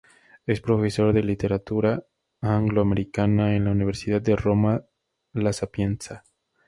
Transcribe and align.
Es 0.47 0.61
profesor 0.61 1.13
de 1.13 1.21
literatura 1.21 2.07
Anglo-americana 2.41 3.55
en 3.55 3.65
la 3.65 3.71
Universidad 3.71 4.19
de 4.19 4.35
Roma 4.35 4.81
La 5.33 5.53
Sapienza. 5.53 6.23